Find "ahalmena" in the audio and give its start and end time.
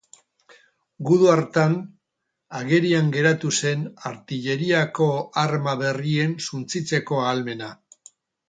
7.27-7.75